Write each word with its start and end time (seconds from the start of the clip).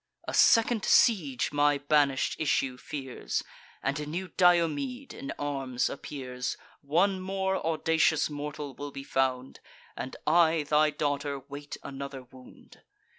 A 0.27 0.33
second 0.33 0.83
siege 0.83 1.51
my 1.51 1.77
banish'd 1.77 2.41
issue 2.41 2.75
fears, 2.75 3.43
And 3.83 3.99
a 3.99 4.05
new 4.07 4.29
Diomede 4.29 5.13
in 5.13 5.31
arms 5.37 5.91
appears. 5.91 6.57
One 6.81 7.19
more 7.21 7.63
audacious 7.63 8.27
mortal 8.27 8.73
will 8.73 8.89
be 8.89 9.03
found; 9.03 9.59
And 9.95 10.15
I, 10.25 10.63
thy 10.63 10.89
daughter, 10.89 11.37
wait 11.39 11.77
another 11.83 12.23
wound. 12.23 12.81